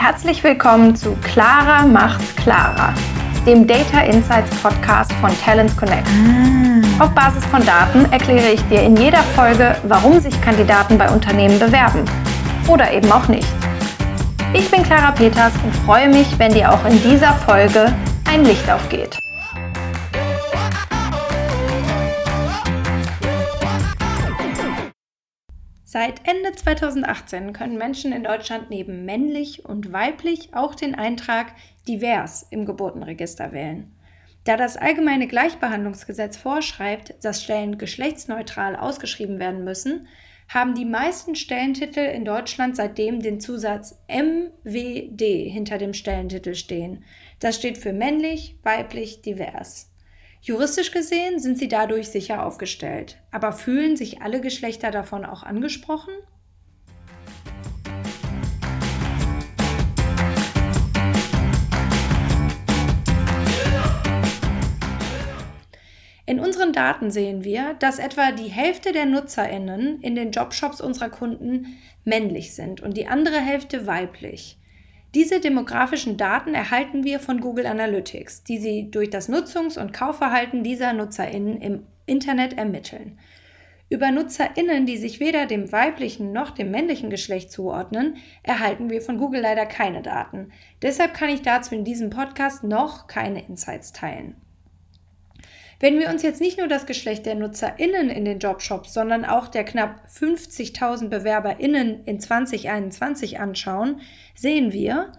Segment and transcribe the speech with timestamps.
[0.00, 2.94] Herzlich willkommen zu Clara macht's klarer,
[3.44, 6.06] dem Data Insights Podcast von Talents Connect.
[6.06, 7.04] Ah.
[7.04, 11.58] Auf Basis von Daten erkläre ich dir in jeder Folge, warum sich Kandidaten bei Unternehmen
[11.58, 12.04] bewerben
[12.68, 13.48] oder eben auch nicht.
[14.54, 17.92] Ich bin Clara Peters und freue mich, wenn dir auch in dieser Folge
[18.32, 19.18] ein Licht aufgeht.
[26.00, 31.48] Seit Ende 2018 können Menschen in Deutschland neben männlich und weiblich auch den Eintrag
[31.88, 33.90] divers im Geburtenregister wählen.
[34.44, 40.06] Da das allgemeine Gleichbehandlungsgesetz vorschreibt, dass Stellen geschlechtsneutral ausgeschrieben werden müssen,
[40.48, 47.02] haben die meisten Stellentitel in Deutschland seitdem den Zusatz MWD hinter dem Stellentitel stehen.
[47.40, 49.90] Das steht für männlich, weiblich, divers.
[50.40, 53.18] Juristisch gesehen sind sie dadurch sicher aufgestellt.
[53.30, 56.14] Aber fühlen sich alle Geschlechter davon auch angesprochen?
[66.24, 71.08] In unseren Daten sehen wir, dass etwa die Hälfte der Nutzerinnen in den Jobshops unserer
[71.08, 74.58] Kunden männlich sind und die andere Hälfte weiblich.
[75.14, 80.62] Diese demografischen Daten erhalten wir von Google Analytics, die sie durch das Nutzungs- und Kaufverhalten
[80.62, 83.18] dieser Nutzerinnen im Internet ermitteln.
[83.90, 89.16] Über Nutzerinnen, die sich weder dem weiblichen noch dem männlichen Geschlecht zuordnen, erhalten wir von
[89.16, 90.52] Google leider keine Daten.
[90.82, 94.36] Deshalb kann ich dazu in diesem Podcast noch keine Insights teilen.
[95.80, 99.46] Wenn wir uns jetzt nicht nur das Geschlecht der NutzerInnen in den Jobshops, sondern auch
[99.46, 104.00] der knapp 50.000 BewerberInnen in 2021 anschauen,
[104.34, 105.12] sehen wir,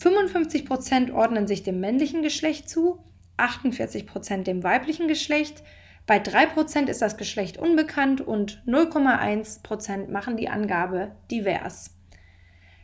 [0.00, 3.04] 55% ordnen sich dem männlichen Geschlecht zu,
[3.36, 5.62] 48% dem weiblichen Geschlecht,
[6.06, 11.94] bei 3% ist das Geschlecht unbekannt und 0,1% machen die Angabe divers.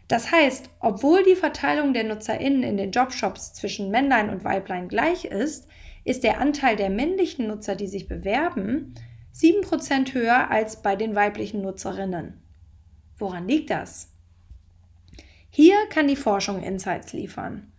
[0.07, 5.25] Das heißt, obwohl die Verteilung der NutzerInnen in den Jobshops zwischen Männlein und Weiblein gleich
[5.25, 5.67] ist,
[6.07, 8.95] ist der Anteil der männlichen Nutzer, die sich bewerben,
[9.35, 12.41] 7% höher als bei den weiblichen Nutzerinnen.
[13.19, 14.13] Woran liegt das?
[15.51, 17.73] Hier kann die Forschung Insights liefern.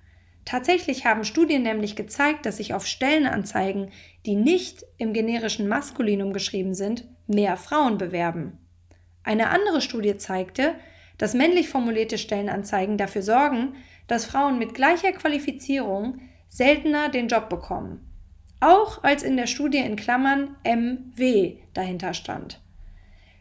[0.43, 3.91] Tatsächlich haben Studien nämlich gezeigt, dass sich auf Stellenanzeigen,
[4.25, 8.57] die nicht im generischen Maskulinum geschrieben sind, mehr Frauen bewerben.
[9.23, 10.75] Eine andere Studie zeigte,
[11.17, 13.75] dass männlich formulierte Stellenanzeigen dafür sorgen,
[14.07, 16.19] dass Frauen mit gleicher Qualifizierung
[16.49, 18.07] seltener den Job bekommen
[18.59, 22.59] auch als in der Studie in Klammern MW dahinter stand.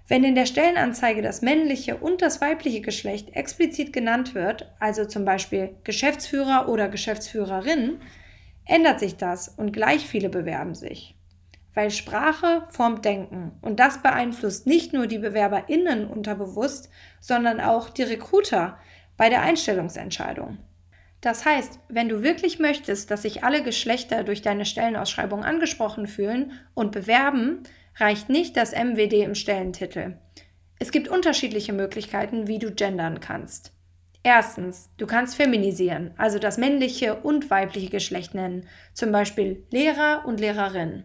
[0.09, 5.25] Wenn in der Stellenanzeige das männliche und das weibliche Geschlecht explizit genannt wird, also zum
[5.25, 7.99] Beispiel Geschäftsführer oder Geschäftsführerin,
[8.65, 11.17] ändert sich das und gleich viele bewerben sich.
[11.75, 16.89] Weil Sprache formt Denken und das beeinflusst nicht nur die BewerberInnen unterbewusst,
[17.21, 18.79] sondern auch die Recruiter
[19.17, 20.59] bei der Einstellungsentscheidung.
[21.27, 26.53] Das heißt, wenn du wirklich möchtest, dass sich alle Geschlechter durch deine Stellenausschreibung angesprochen fühlen
[26.73, 27.65] und bewerben,
[27.97, 30.19] reicht nicht das MWD im Stellentitel.
[30.79, 33.73] Es gibt unterschiedliche Möglichkeiten, wie du gendern kannst.
[34.23, 40.39] Erstens, du kannst feminisieren, also das männliche und weibliche Geschlecht nennen, zum Beispiel Lehrer und
[40.39, 41.03] Lehrerin.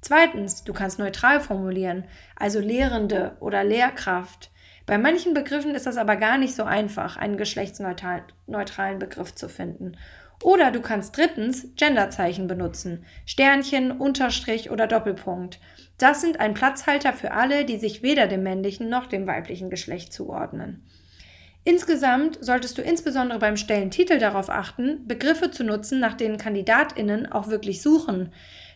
[0.00, 2.04] Zweitens, du kannst neutral formulieren,
[2.36, 4.52] also Lehrende oder Lehrkraft.
[4.86, 9.96] Bei manchen Begriffen ist das aber gar nicht so einfach, einen geschlechtsneutralen Begriff zu finden.
[10.42, 13.04] Oder du kannst drittens Genderzeichen benutzen.
[13.24, 15.58] Sternchen, Unterstrich oder Doppelpunkt.
[15.98, 20.12] Das sind ein Platzhalter für alle, die sich weder dem männlichen noch dem weiblichen Geschlecht
[20.12, 20.84] zuordnen.
[21.64, 27.48] Insgesamt solltest du insbesondere beim Stellentitel darauf achten, Begriffe zu nutzen, nach denen Kandidatinnen auch
[27.48, 28.32] wirklich suchen.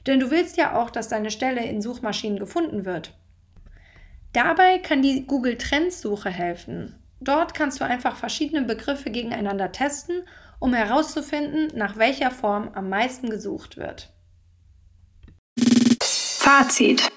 [0.08, 3.12] Denn du willst ja auch, dass deine Stelle in Suchmaschinen gefunden wird.
[4.32, 6.94] Dabei kann die Google Trends Suche helfen.
[7.20, 10.22] Dort kannst du einfach verschiedene Begriffe gegeneinander testen,
[10.60, 14.12] um herauszufinden, nach welcher Form am meisten gesucht wird.
[16.00, 17.10] Fazit.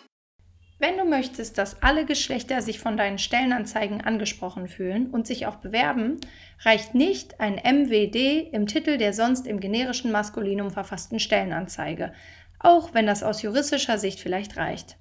[0.79, 5.55] Wenn du möchtest, dass alle Geschlechter sich von deinen Stellenanzeigen angesprochen fühlen und sich auch
[5.57, 6.19] bewerben,
[6.61, 12.11] reicht nicht ein MWD im Titel der sonst im generischen Maskulinum verfassten Stellenanzeige,
[12.59, 14.97] auch wenn das aus juristischer Sicht vielleicht reicht.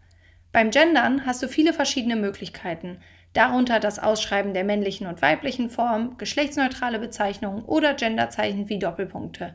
[0.53, 2.99] Beim Gendern hast du viele verschiedene Möglichkeiten,
[3.33, 9.55] darunter das Ausschreiben der männlichen und weiblichen Form, geschlechtsneutrale Bezeichnungen oder Genderzeichen wie Doppelpunkte.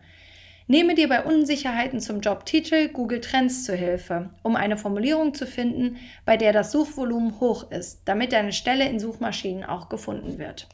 [0.69, 5.97] Nehme dir bei Unsicherheiten zum Jobtitel Google Trends zu Hilfe, um eine Formulierung zu finden,
[6.25, 10.67] bei der das Suchvolumen hoch ist, damit deine Stelle in Suchmaschinen auch gefunden wird.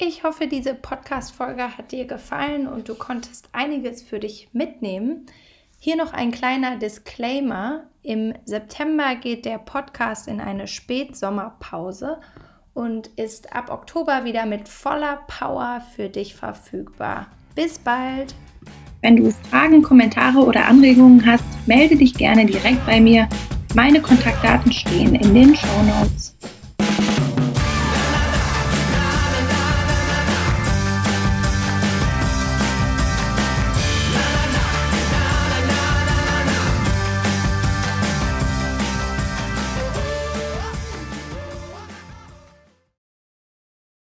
[0.00, 5.26] Ich hoffe, diese Podcast-Folge hat dir gefallen und du konntest einiges für dich mitnehmen.
[5.80, 7.84] Hier noch ein kleiner Disclaimer.
[8.02, 12.18] Im September geht der Podcast in eine Spätsommerpause
[12.74, 17.28] und ist ab Oktober wieder mit voller Power für dich verfügbar.
[17.54, 18.34] Bis bald!
[19.02, 23.28] Wenn du Fragen, Kommentare oder Anregungen hast, melde dich gerne direkt bei mir.
[23.76, 26.37] Meine Kontaktdaten stehen in den Show Notes.